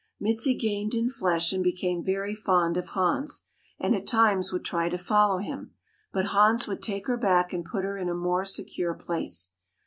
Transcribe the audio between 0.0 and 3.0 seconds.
Mizi gained in flesh and became very fond of